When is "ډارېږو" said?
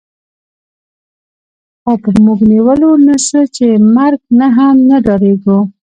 5.05-5.59